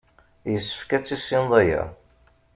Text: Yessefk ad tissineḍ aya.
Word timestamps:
Yessefk 0.51 0.89
ad 0.97 1.03
tissineḍ 1.05 1.51
aya. 1.61 1.83